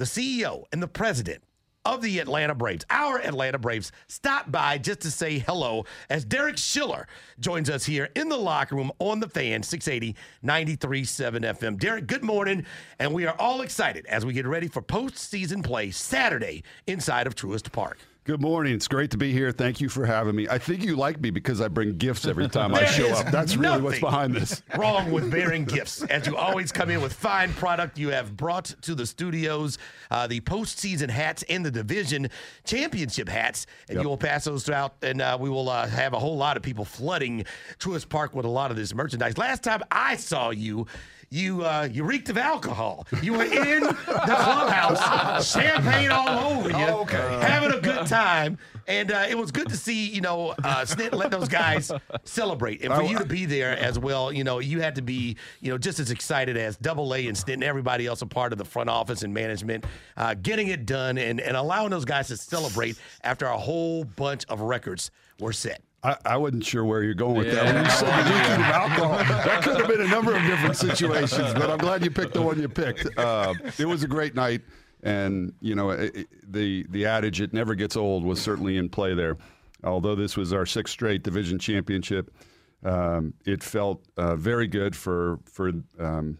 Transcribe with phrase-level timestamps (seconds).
[0.00, 1.42] The CEO and the president
[1.84, 6.56] of the Atlanta Braves, our Atlanta Braves, stopped by just to say hello as Derek
[6.56, 7.06] Schiller
[7.38, 11.78] joins us here in the locker room on the fan, 680 937 FM.
[11.78, 12.64] Derek, good morning.
[12.98, 17.34] And we are all excited as we get ready for postseason play Saturday inside of
[17.34, 17.98] Truist Park.
[18.30, 18.74] Good morning.
[18.74, 19.50] It's great to be here.
[19.50, 20.46] Thank you for having me.
[20.48, 23.26] I think you like me because I bring gifts every time I show up.
[23.32, 24.62] That's really what's behind this.
[24.78, 26.04] Wrong with bearing gifts.
[26.04, 29.78] As you always come in with fine product, you have brought to the studios
[30.12, 32.28] uh, the postseason hats and the division
[32.62, 34.04] championship hats, and yep.
[34.04, 36.62] you will pass those out, and uh, we will uh, have a whole lot of
[36.62, 37.44] people flooding
[37.80, 39.38] Truist Park with a lot of this merchandise.
[39.38, 40.86] Last time I saw you,
[41.32, 43.06] you uh, you reeked of alcohol.
[43.22, 47.38] You were in the clubhouse, champagne all over you, oh, okay.
[47.40, 48.58] having a good time.
[48.88, 51.92] And uh, it was good to see, you know, uh, Snit let those guys
[52.24, 52.82] celebrate.
[52.82, 55.70] And for you to be there as well, you know, you had to be, you
[55.70, 58.58] know, just as excited as Double A and Snit and everybody else a part of
[58.58, 59.84] the front office and management,
[60.16, 64.44] uh, getting it done and, and allowing those guys to celebrate after a whole bunch
[64.48, 65.80] of records were set.
[66.02, 67.64] I, I, wasn't sure where you're going with yeah.
[67.64, 67.74] that.
[67.74, 71.52] When you said the of alcohol, that could have been a number of different situations,
[71.54, 73.06] but I'm glad you picked the one you picked.
[73.18, 74.62] Uh, it was a great night,
[75.02, 79.14] and you know it, the the adage "it never gets old" was certainly in play
[79.14, 79.36] there.
[79.84, 82.34] Although this was our sixth straight division championship,
[82.82, 85.72] um, it felt uh, very good for for.
[85.98, 86.38] Um,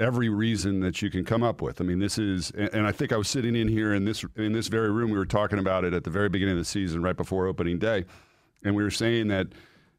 [0.00, 1.80] every reason that you can come up with.
[1.80, 4.52] I mean, this is, and I think I was sitting in here in this in
[4.52, 5.10] this very room.
[5.10, 7.80] We were talking about it at the very beginning of the season, right before opening
[7.80, 8.04] day
[8.64, 9.48] and we were saying that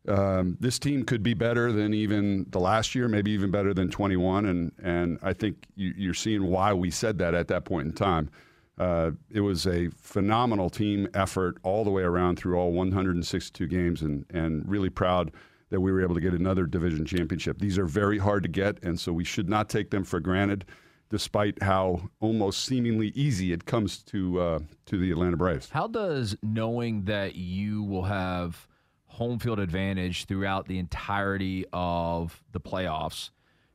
[0.08, 3.90] um, this team could be better than even the last year, maybe even better than
[3.90, 4.46] 21.
[4.46, 7.94] And and I think you, are seeing why we said that at that point in
[7.94, 8.30] time.
[8.78, 14.02] Uh, it was a phenomenal team effort all the way around through all 162 games,
[14.02, 15.32] and and really proud
[15.70, 17.60] that we were able to get another division championship.
[17.60, 20.66] These are very hard to get, and so we should not take them for granted
[21.10, 25.70] despite how almost seemingly easy it comes to uh, to the Atlanta Braves.
[25.70, 28.68] How does knowing that you will have
[29.06, 33.32] home field advantage throughout the entirety of the playoffs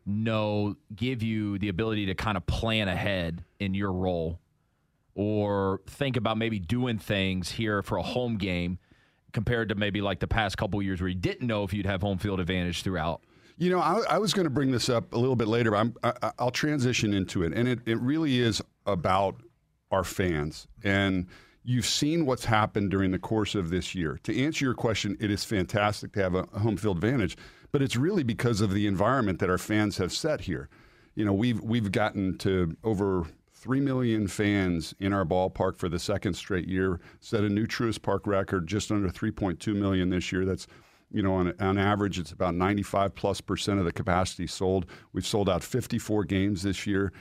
[0.07, 4.39] know give you the ability to kind of plan ahead in your role
[5.15, 8.79] or think about maybe doing things here for a home game
[9.33, 12.03] compared to maybe like the past couple years where you didn't know if you'd have
[12.03, 13.23] home field advantage throughout
[13.57, 15.77] you know, I, I was going to bring this up a little bit later, but
[15.79, 17.53] I'm, I, will transition into it.
[17.53, 19.37] And it, it really is about
[19.91, 20.67] our fans.
[20.83, 21.27] And
[21.63, 24.19] you've seen what's happened during the course of this year.
[24.25, 27.37] To answer your question, it is fantastic to have a home field advantage,
[27.71, 30.69] but it's really because of the environment that our fans have set here.
[31.15, 35.99] You know, we've, we've gotten to over 3 million fans in our ballpark for the
[35.99, 40.45] second straight year, set a new Truist Park record, just under 3.2 million this year.
[40.45, 40.67] That's
[41.15, 44.87] you know, on, on average, it's about 95 plus percent of the capacity sold.
[45.13, 47.13] We've sold out 54 games this year.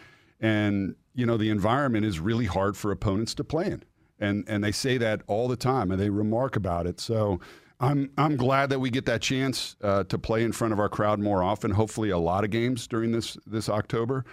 [0.42, 3.84] And, you know, the environment is really hard for opponents to play in.
[4.20, 7.00] And, and they say that all the time and they remark about it.
[7.00, 7.40] So
[7.80, 10.90] I'm, I'm glad that we get that chance uh, to play in front of our
[10.90, 14.26] crowd more often, hopefully, a lot of games during this, this October.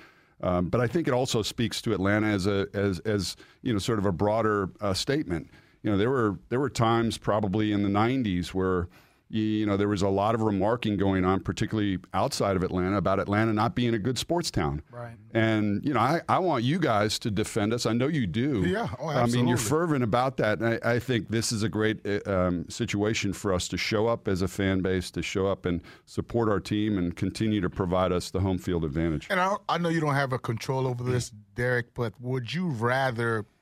[0.43, 3.79] Um, but I think it also speaks to Atlanta as a as as you know
[3.79, 5.51] sort of a broader uh, statement.
[5.83, 8.89] You know, there were there were times probably in the '90s where
[9.31, 13.21] you know, there was a lot of remarking going on, particularly outside of Atlanta, about
[13.21, 14.83] Atlanta not being a good sports town.
[14.91, 15.15] Right.
[15.33, 17.87] And, you know, I, I want you guys to defend us.
[17.87, 18.65] I know you do.
[18.67, 18.89] Yeah.
[18.99, 20.59] Oh, I mean, you're fervent about that.
[20.59, 24.09] And I, I think this is a great uh, um, situation for us to show
[24.09, 27.71] up as a fan base, to show up and support our team and continue to
[27.71, 29.29] provide us the home field advantage.
[29.31, 32.67] And I, I know you don't have a control over this, Derek, but would you
[32.67, 33.47] rather–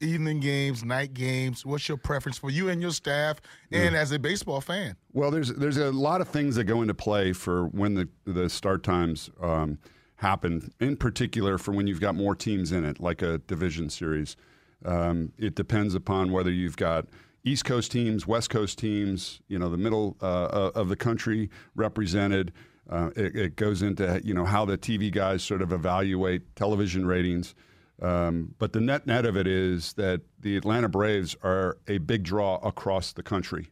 [0.00, 1.64] evening games, night games?
[1.64, 4.00] What's your preference for you and your staff, and yeah.
[4.00, 4.96] as a baseball fan?
[5.12, 8.48] Well, there's there's a lot of things that go into play for when the the
[8.48, 9.78] start times um,
[10.16, 10.72] happen.
[10.80, 14.36] In particular, for when you've got more teams in it, like a division series.
[14.84, 17.06] Um, it depends upon whether you've got
[17.44, 21.50] East Coast teams, West Coast teams, you know, the middle uh, uh of the country
[21.74, 22.52] represented.
[22.88, 27.06] Uh, it, it, goes into you know how the TV guys sort of evaluate television
[27.06, 27.54] ratings.
[28.00, 32.22] Um, but the net net of it is that the Atlanta Braves are a big
[32.22, 33.68] draw across the country.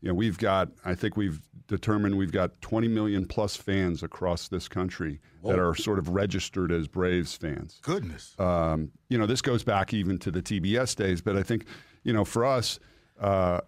[0.00, 4.48] you know, we've got, I think we've determined we've got 20 million plus fans across
[4.48, 7.78] this country that are sort of registered as Braves fans.
[7.82, 8.34] Goodness.
[8.38, 11.64] Um, you know, this goes back even to the TBS days, but I think,
[12.02, 12.80] you know, for us,
[13.20, 13.60] uh,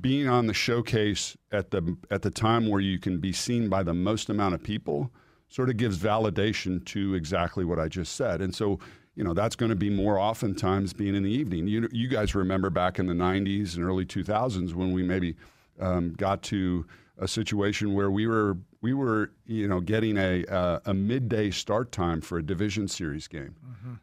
[0.00, 3.82] being on the showcase at the at the time where you can be seen by
[3.82, 5.10] the most amount of people
[5.48, 8.40] sort of gives validation to exactly what I just said.
[8.40, 8.78] And so,
[9.14, 11.66] you know, that's going to be more oftentimes being in the evening.
[11.66, 15.36] You you guys remember back in the 90s and early 2000s when we maybe
[15.80, 16.86] um, got to
[17.18, 21.92] a situation where we were we were you know getting a a, a midday start
[21.92, 23.54] time for a division series game.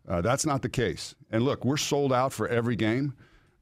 [0.07, 1.15] Uh, that's not the case.
[1.31, 3.13] And look, we're sold out for every game,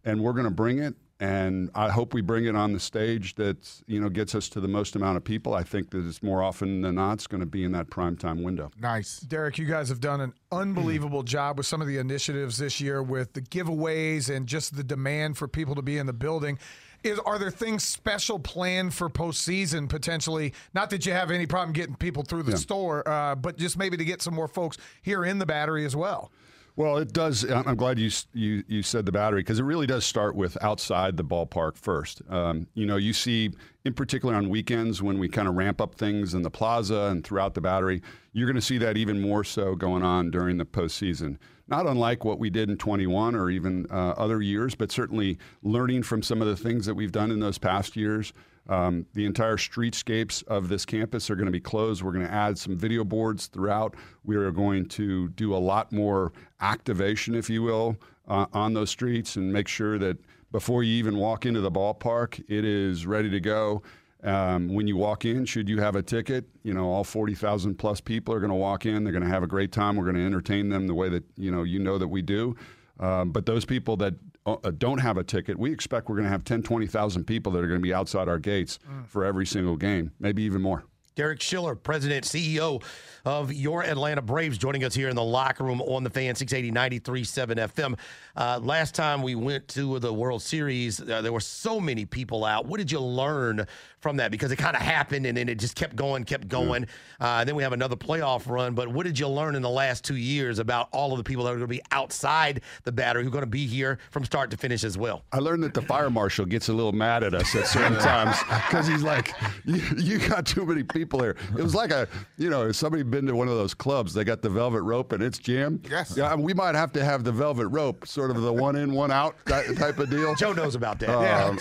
[0.03, 0.95] and we're going to bring it.
[1.19, 3.57] And I hope we bring it on the stage that
[3.87, 5.53] you know gets us to the most amount of people.
[5.53, 8.17] I think that it's more often than not it's going to be in that prime
[8.17, 8.69] time window.
[8.81, 9.21] Nice.
[9.21, 13.01] Derek, you guys have done an unbelievable job with some of the initiatives this year
[13.01, 16.59] with the giveaways and just the demand for people to be in the building.
[17.01, 20.53] Is are there things special planned for postseason potentially?
[20.73, 22.57] Not that you have any problem getting people through the Yeah.
[22.57, 25.95] store, uh, but just maybe to get some more folks here in the battery as
[25.95, 26.31] well.
[26.77, 27.49] Well, it does.
[27.49, 31.15] I'm glad you you you said the battery because it really does start with outside
[31.15, 32.21] the ballpark first.
[32.29, 33.51] Um, you know, you see
[33.85, 37.23] in particular on weekends when we kind of ramp up things in the plaza and
[37.23, 38.01] throughout the battery,
[38.33, 41.37] you're going to see that even more so going on during the postseason.
[41.69, 46.03] Not unlike what we did in 21 or even uh, other years, but certainly learning
[46.03, 48.33] from some of the things that we've done in those past years.
[48.67, 52.01] Um, the entire streetscapes of this campus are going to be closed.
[52.01, 53.95] We're going to add some video boards throughout.
[54.23, 57.97] We are going to do a lot more activation, if you will,
[58.27, 60.17] uh, on those streets and make sure that
[60.51, 63.83] before you even walk into the ballpark, it is ready to go.
[64.23, 67.75] Um, when you walk in, should you have a ticket, you know all forty thousand
[67.75, 69.03] plus people are going to walk in.
[69.03, 69.95] They're going to have a great time.
[69.95, 72.55] We're going to entertain them the way that you know you know that we do.
[72.99, 76.25] Um, but those people that Uh, uh, don't have a ticket, we expect we're going
[76.25, 79.07] to have 10, 20,000 people that are going to be outside our gates mm.
[79.07, 80.85] for every single game, maybe even more.
[81.15, 82.83] Derek Schiller, President, CEO
[83.23, 86.99] of your Atlanta Braves, joining us here in the locker room on the fan 680
[86.99, 87.97] 93.7 FM.
[88.35, 92.43] Uh, last time we went to the World Series, uh, there were so many people
[92.43, 92.65] out.
[92.65, 93.65] What did you learn
[93.99, 94.29] from that?
[94.29, 96.85] Because it kind of happened and then it just kept going, kept going.
[97.19, 98.75] Uh, then we have another playoff run.
[98.75, 101.45] But what did you learn in the last two years about all of the people
[101.45, 104.25] that are going to be outside the battery who are going to be here from
[104.25, 105.23] start to finish as well?
[105.31, 108.37] I learned that the fire marshal gets a little mad at us at certain times
[108.67, 109.33] because he's like,
[109.63, 112.07] you, "You got too many people here." It was like a,
[112.37, 115.11] you know, if somebody been to one of those clubs, they got the velvet rope
[115.11, 115.87] and it's jammed.
[115.89, 116.15] Yes.
[116.17, 119.11] Yeah, we might have to have the velvet rope, sort of the one in, one
[119.11, 120.35] out type of deal.
[120.35, 121.09] Joe knows about that.
[121.09, 121.59] Um,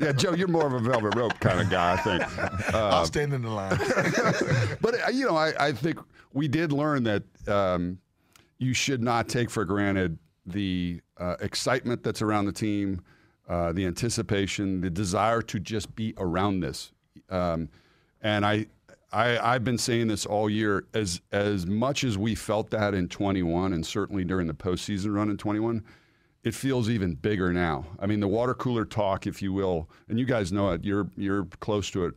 [0.00, 2.74] yeah, Joe, you're more of a velvet rope kind of guy, I think.
[2.74, 3.78] I'll stand in the line.
[4.80, 5.98] but uh, you know, I, I think
[6.32, 7.98] we did learn that um,
[8.58, 13.02] you should not take for granted the uh, excitement that's around the team,
[13.48, 16.92] uh, the anticipation, the desire to just be around this.
[17.28, 17.68] Um,
[18.22, 18.66] and I,
[19.12, 20.84] I, I've been saying this all year.
[20.94, 25.30] As as much as we felt that in 21, and certainly during the postseason run
[25.30, 25.82] in 21,
[26.44, 27.84] it feels even bigger now.
[27.98, 30.84] I mean, the water cooler talk, if you will, and you guys know it.
[30.84, 32.14] You're you're close to it.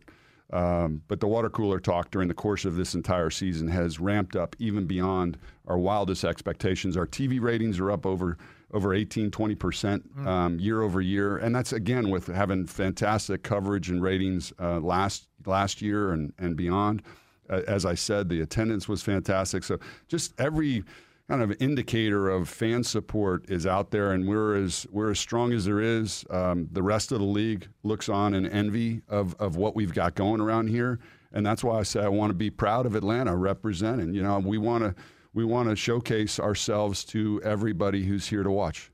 [0.53, 4.35] Um, but the water cooler talk during the course of this entire season has ramped
[4.35, 6.95] up even beyond our wildest expectations.
[6.95, 8.37] Our TV ratings are up over
[8.71, 13.89] over 18, 20 percent um, year over year, and that's again with having fantastic coverage
[13.89, 17.01] and ratings uh, last last year and and beyond.
[17.49, 19.63] Uh, as I said, the attendance was fantastic.
[19.63, 20.83] So just every
[21.29, 25.53] kind of indicator of fan support is out there, and we're as we're as strong
[25.53, 26.25] as there is.
[26.29, 30.15] Um, the rest of the league looks on in envy of of what we've got
[30.15, 30.99] going around here,
[31.31, 34.13] and that's why I say I want to be proud of Atlanta representing.
[34.13, 34.95] You know, we want to
[35.33, 38.91] we want to showcase ourselves to everybody who's here to watch.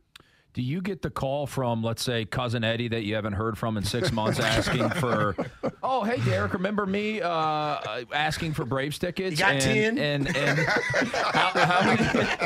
[0.53, 3.77] Do you get the call from, let's say, cousin Eddie that you haven't heard from
[3.77, 5.35] in six months, asking for,
[5.83, 9.31] "Oh, hey Derek, remember me?" Uh, asking for Braves tickets.
[9.31, 9.97] You got and, 10?
[9.99, 12.03] And and how, how many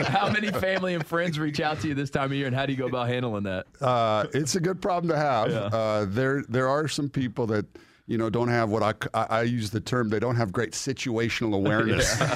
[0.07, 2.65] how many family and friends reach out to you this time of year, and how
[2.65, 3.67] do you go about handling that?
[3.79, 5.51] Uh, it's a good problem to have.
[5.51, 7.65] Uh, there there are some people that
[8.05, 10.71] you know don't have what I, I, I use the term they don't have great
[10.71, 12.19] situational awareness.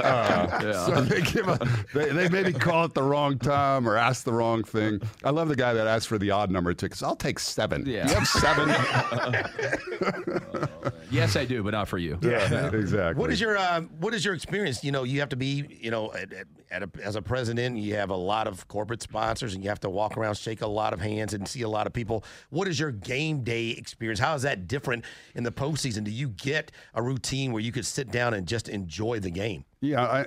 [0.00, 1.58] Uh, So they give a
[1.94, 5.00] they, they maybe call it the wrong time or ask the wrong thing.
[5.24, 7.02] I love the guy that asks for the odd number tickets.
[7.02, 7.84] I'll take seven.
[7.86, 8.08] Yeah.
[8.08, 8.68] You have seven.
[11.10, 12.18] Yes, I do, but not for you.
[12.22, 13.20] yeah, exactly.
[13.20, 14.84] What is your uh, What is your experience?
[14.84, 17.76] You know, you have to be, you know, at, at, at a, as a president,
[17.78, 20.66] you have a lot of corporate sponsors, and you have to walk around, shake a
[20.66, 22.24] lot of hands, and see a lot of people.
[22.50, 24.20] What is your game day experience?
[24.20, 26.04] How is that different in the postseason?
[26.04, 29.64] Do you get a routine where you could sit down and just enjoy the game?
[29.82, 30.26] Yeah, I, I-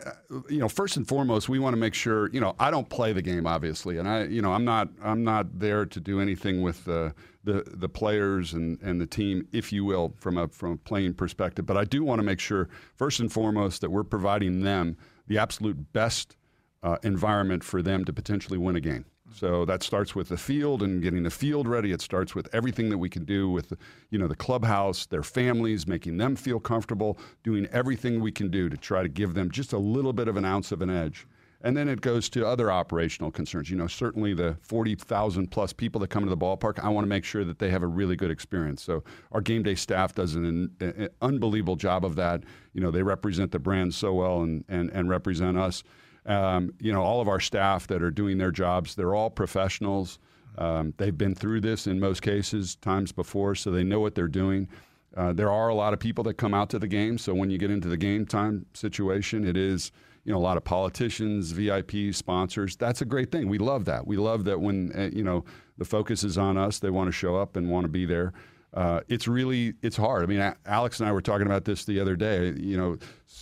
[0.49, 2.29] you know, first and foremost, we want to make sure.
[2.31, 5.23] You know, I don't play the game, obviously, and I, you know, I'm not, I'm
[5.23, 9.71] not there to do anything with the the, the players and, and the team, if
[9.73, 11.65] you will, from a from a playing perspective.
[11.65, 15.37] But I do want to make sure, first and foremost, that we're providing them the
[15.37, 16.35] absolute best
[16.81, 19.05] uh, environment for them to potentially win a game.
[19.33, 21.91] So that starts with the field and getting the field ready.
[21.91, 23.73] It starts with everything that we can do with,
[24.09, 28.69] you know, the clubhouse, their families, making them feel comfortable, doing everything we can do
[28.69, 31.25] to try to give them just a little bit of an ounce of an edge.
[31.65, 33.69] And then it goes to other operational concerns.
[33.69, 37.09] You know, certainly the 40,000 plus people that come to the ballpark, I want to
[37.09, 38.83] make sure that they have a really good experience.
[38.83, 42.43] So our game day staff does an, an unbelievable job of that.
[42.73, 45.83] You know, they represent the brand so well and, and, and represent us.
[46.25, 50.19] Um, you know, all of our staff that are doing their jobs, they're all professionals.
[50.57, 54.27] Um, they've been through this in most cases times before, so they know what they're
[54.27, 54.67] doing.
[55.15, 57.49] Uh, there are a lot of people that come out to the game, so when
[57.49, 59.91] you get into the game time situation, it is
[60.23, 62.75] you know a lot of politicians, VIP sponsors.
[62.75, 63.49] That's a great thing.
[63.49, 64.07] We love that.
[64.07, 65.43] We love that when uh, you know
[65.77, 68.33] the focus is on us, they want to show up and want to be there.
[68.73, 70.23] Uh, it's really it's hard.
[70.23, 72.53] I mean, Alex and I were talking about this the other day.
[72.57, 72.97] You know,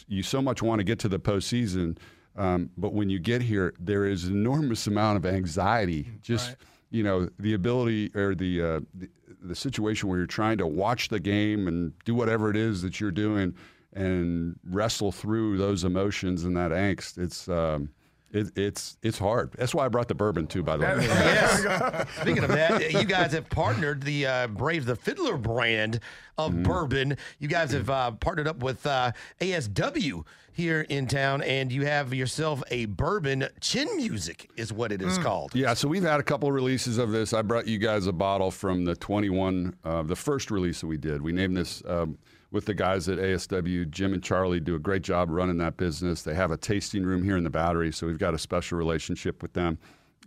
[0.08, 1.98] you so much want to get to the postseason,
[2.42, 6.08] um, but when you get here, there is an enormous amount of anxiety.
[6.24, 6.56] Just
[6.90, 9.10] you know, the ability or the, uh, the
[9.44, 13.00] the situation where you're trying to watch the game and do whatever it is that
[13.00, 13.56] you're doing
[13.94, 17.18] and wrestle through those emotions and that angst.
[17.18, 17.90] It's um,
[18.34, 19.52] it, it's it's hard.
[19.58, 20.64] That's why I brought the bourbon too.
[20.64, 20.96] By the way.
[21.02, 22.08] Yes.
[22.22, 26.00] Speaking of that, you guys have partnered the uh, Braves, the Fiddler brand
[26.38, 26.64] of Mm-hmm.
[26.64, 27.18] bourbon.
[27.40, 32.14] You guys have uh, partnered up with uh, ASW here in town, and you have
[32.14, 35.54] yourself a bourbon chin music, is what it is called.
[35.54, 37.34] Yeah, so we've had a couple of releases of this.
[37.34, 40.98] I brought you guys a bottle from the 21, uh, the first release that we
[40.98, 41.22] did.
[41.22, 42.18] We named this um,
[42.52, 43.90] with the guys at ASW.
[43.90, 46.22] Jim and Charlie do a great job running that business.
[46.22, 49.42] They have a tasting room here in the Battery, so we've got a special relationship
[49.42, 49.78] with them.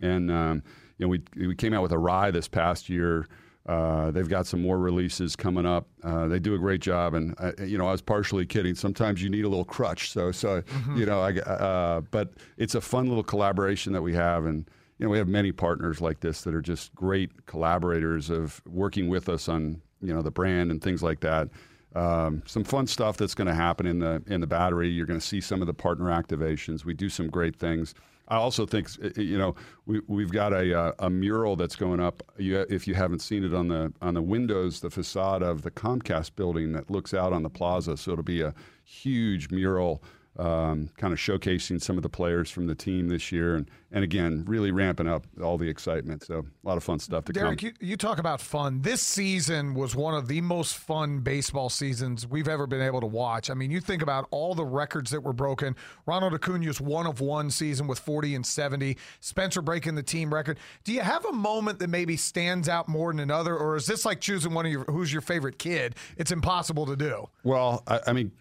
[0.01, 0.63] And um,
[0.97, 3.27] you know, we we came out with a rye this past year.
[3.67, 5.87] Uh, they've got some more releases coming up.
[6.03, 8.75] Uh, they do a great job, and uh, you know I was partially kidding.
[8.75, 10.63] Sometimes you need a little crutch, so so
[10.95, 11.21] you know.
[11.21, 15.17] I, uh, but it's a fun little collaboration that we have, and you know we
[15.17, 19.81] have many partners like this that are just great collaborators of working with us on
[20.01, 21.49] you know the brand and things like that.
[21.95, 24.89] Um, some fun stuff that's going to happen in the in the battery.
[24.89, 26.83] You're going to see some of the partner activations.
[26.83, 27.93] We do some great things.
[28.27, 31.99] I also think uh, you know we we've got a uh, a mural that's going
[31.99, 32.21] up.
[32.37, 36.35] If you haven't seen it on the on the windows, the facade of the Comcast
[36.35, 37.95] building that looks out on the plaza.
[37.97, 40.03] So it'll be a huge mural.
[40.37, 44.03] Um, kind of showcasing some of the players from the team this year, and, and
[44.03, 46.25] again, really ramping up all the excitement.
[46.25, 47.71] So a lot of fun stuff to Derek, come.
[47.79, 48.81] you, you talk about fun.
[48.81, 53.07] This season was one of the most fun baseball seasons we've ever been able to
[53.07, 53.49] watch.
[53.49, 55.73] I mean, you think about all the records that were broken.
[56.05, 58.97] Ronald Acuna's one of one season with 40 and 70.
[59.21, 60.59] Spencer breaking the team record.
[60.83, 64.05] Do you have a moment that maybe stands out more than another, or is this
[64.05, 65.95] like choosing one of your who's your favorite kid?
[66.17, 67.29] It's impossible to do.
[67.43, 68.31] Well, I, I mean,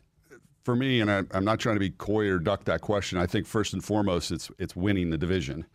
[0.65, 3.19] for me, and I, I'm not trying to be coy or duck that question.
[3.19, 5.67] I think first and foremost, it's it's winning the division.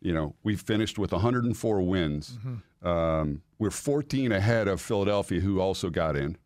[0.00, 2.38] You know, we finished with 104 wins.
[2.82, 6.36] Um, we're 14 ahead of Philadelphia, who also got in,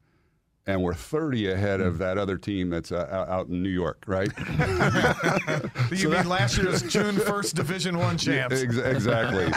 [0.66, 4.30] and we're 30 ahead of that other team that's uh, out- in New York, right?
[5.92, 8.62] You mean last year's June 1st Division One champs?
[8.62, 9.52] Ex- exactly.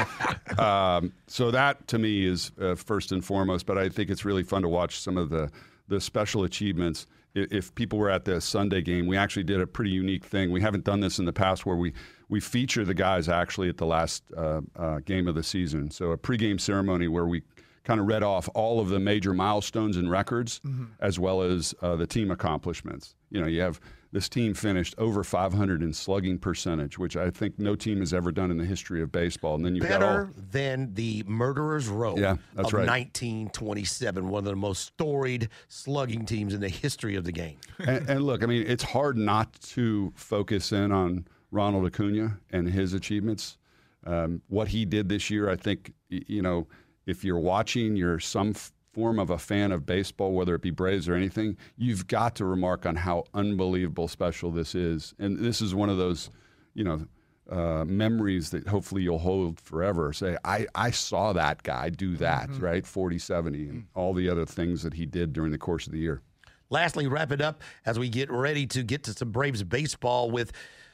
[0.57, 3.65] um, so that to me is uh, first and foremost.
[3.67, 5.49] But I think it's really fun to watch some of the
[5.87, 7.05] the special achievements.
[7.35, 10.51] If people were at the Sunday game, we actually did a pretty unique thing.
[10.51, 11.93] We haven't done this in the past, where we
[12.29, 15.91] we feature the guys actually at the last uh, uh, game of the season.
[15.91, 17.43] So a pregame ceremony where we
[17.83, 20.61] kind of read off all of the major milestones and records,
[20.99, 23.15] as well as uh, the team accomplishments.
[23.29, 23.79] You know, you have
[24.13, 28.31] this team finished over 500 in slugging percentage, which I think no team has ever
[28.31, 29.55] done in the history of baseball.
[29.55, 32.87] And then you've got all, Better than the Murderers Row Yeah, that's of right.
[32.87, 37.57] 1927, one of the most storied slugging teams in the history of the game.
[37.79, 42.69] and, and look, I mean, it's hard not to focus in on Ronald Acuna and
[42.69, 43.57] his achievements.
[44.05, 46.67] Um, what he did this year, I think, you know,
[47.07, 50.69] if you're watching, you're some f- form of a fan of baseball, whether it be
[50.69, 55.13] Braves or anything, you've got to remark on how unbelievable special this is.
[55.19, 56.29] And this is one of those,
[56.73, 57.05] you know,
[57.49, 60.13] uh, memories that hopefully you'll hold forever.
[60.13, 62.85] Say, I, I saw that guy do that, right?
[62.85, 65.99] 40, 70, and all the other things that he did during the course of the
[65.99, 66.21] year.
[66.69, 70.53] Lastly, wrap it up as we get ready to get to some Braves baseball with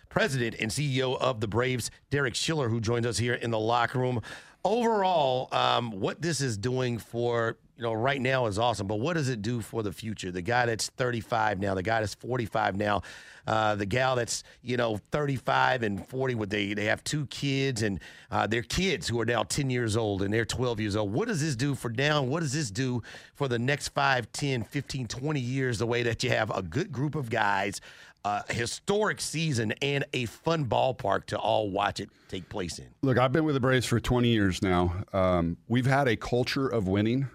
[0.10, 4.00] President and CEO of the Braves, Derek Schiller, who joins us here in the locker
[4.00, 4.22] room.
[4.66, 8.88] Overall, um, what this is doing for you know, right now is awesome.
[8.88, 10.32] But what does it do for the future?
[10.32, 13.04] The guy that's 35 now, the guy that's 45 now,
[13.48, 17.82] uh, the gal that's you know 35 and 40, with they they have two kids
[17.82, 18.02] and
[18.32, 21.14] uh, their kids who are now 10 years old and they're 12 years old.
[21.14, 22.22] What does this do for now?
[22.22, 23.02] What does this do
[23.34, 25.80] for the next 5, 10, 15, 20 years?
[25.80, 27.80] The way that you have a good group of guys
[28.26, 32.88] a historic season and a fun ballpark to all watch it take place in.
[33.02, 34.94] Look, I've been with the Braves for 20 years now.
[35.14, 37.28] Um, we've had a culture of winning,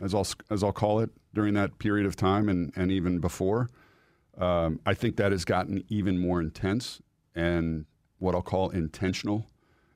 [0.00, 3.68] as I'll as I'll call it, during that period of time and and even before.
[4.36, 7.02] Um, I think that has gotten even more intense
[7.34, 7.86] and
[8.18, 9.46] what I'll call intentional.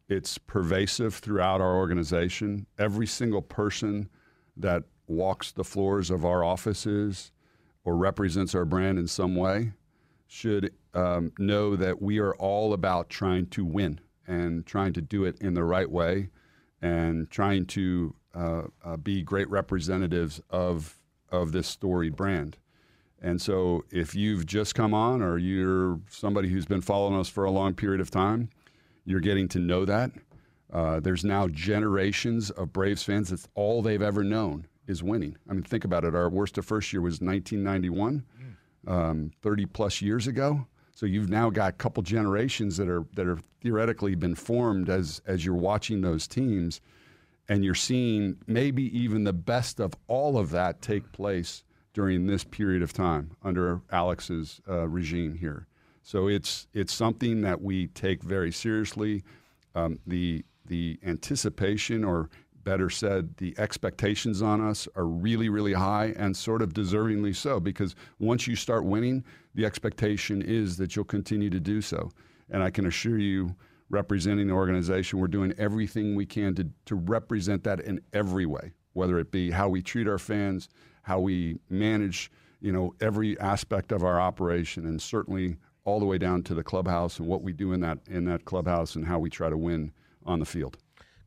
[0.08, 2.66] It's pervasive throughout our organization.
[2.78, 4.08] Every single person
[4.56, 7.30] that walks the floors of our offices
[7.84, 9.72] or represents our brand in some way
[10.32, 15.24] should um, know that we are all about trying to win and trying to do
[15.24, 16.30] it in the right way
[16.80, 20.98] and trying to uh, uh, be great representatives of
[21.30, 22.56] of this storied brand.
[23.20, 27.44] And so, if you've just come on, or you're somebody who's been following us for
[27.44, 28.48] a long period of time,
[29.04, 30.12] you're getting to know that.
[30.72, 33.28] Uh, there's now generations of Braves fans.
[33.28, 35.36] That's all they've ever known is winning.
[35.48, 36.14] I mean, think about it.
[36.14, 38.24] Our worst of first year was 1991
[38.86, 40.66] um, 30 plus years ago.
[40.94, 45.20] So you've now got a couple generations that are that are theoretically been formed as
[45.26, 46.80] as you're watching those teams,
[47.48, 52.44] and you're seeing maybe even the best of all of that take place during this
[52.44, 55.66] period of time under Alex's uh, regime here.
[56.02, 59.22] So it's it's something that we take very seriously.
[59.74, 62.28] Um, the the anticipation or
[62.64, 67.61] better said, the expectations on us are really, really high and sort of deservingly so
[67.61, 72.11] because once you start winning, the expectation is that you'll continue to do so.
[72.50, 73.54] And I can assure you,
[73.90, 78.73] representing the organization, we're doing everything we can to, to represent that in every way,
[78.95, 80.69] whether it be how we treat our fans,
[81.02, 86.16] how we manage, you know, every aspect of our operation, and certainly all the way
[86.16, 89.19] down to the clubhouse and what we do in that in that clubhouse and how
[89.19, 89.92] we try to win
[90.25, 90.78] on the field.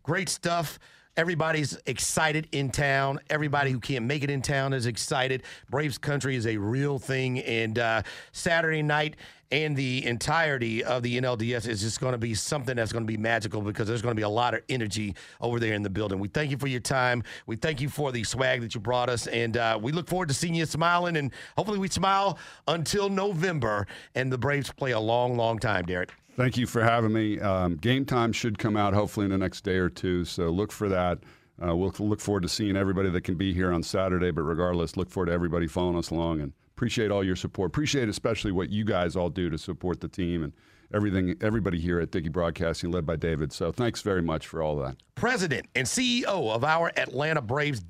[0.03, 0.79] Great stuff.
[1.17, 3.19] Everybody's excited in town.
[3.29, 5.43] Everybody who can't make it in town is excited.
[5.69, 7.39] Braves country is a real thing.
[7.39, 8.01] And uh,
[8.33, 9.15] Saturday night
[9.49, 13.07] and the entirety of the NLDS is just going to be something that's going to
[13.07, 15.89] be magical because there's going to be a lot of energy over there in the
[15.89, 16.19] building.
[16.19, 17.23] We thank you for your time.
[17.47, 19.27] We thank you for the swag that you brought us.
[19.27, 21.15] And uh, we look forward to seeing you smiling.
[21.15, 26.13] And hopefully, we smile until November and the Braves play a long, long time, Derek.
[26.35, 27.39] Thank you for having me.
[27.39, 30.71] Um, game time should come out hopefully in the next day or two, so look
[30.71, 31.19] for that.
[31.65, 34.97] Uh, we'll look forward to seeing everybody that can be here on Saturday, but regardless,
[34.97, 37.69] look forward to everybody following us along and appreciate all your support.
[37.69, 40.51] Appreciate especially what you guys all do to support the team and
[40.93, 43.53] everything, everybody here at Dickey Broadcasting, led by David.
[43.53, 44.97] So thanks very much for all that.
[45.15, 47.81] President and CEO of our Atlanta Braves.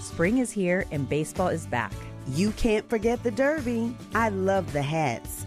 [0.00, 1.92] Spring is here and baseball is back.
[2.28, 3.94] You can't forget the Derby.
[4.14, 5.46] I love the hats.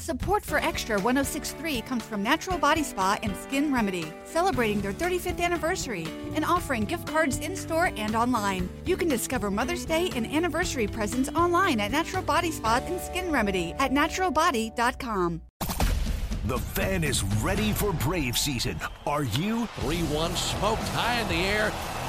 [0.00, 5.38] Support for Extra 1063 comes from Natural Body Spa and Skin Remedy, celebrating their 35th
[5.38, 8.70] anniversary and offering gift cards in store and online.
[8.86, 13.30] You can discover Mother's Day and anniversary presents online at Natural Body Spa and Skin
[13.30, 15.42] Remedy at naturalbody.com.
[16.46, 18.80] The fan is ready for Brave season.
[19.06, 19.66] Are you?
[19.80, 21.70] 3 1 smoked high in the air,